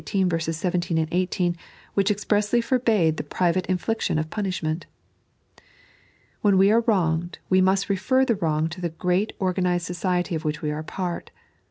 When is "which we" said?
10.43-10.71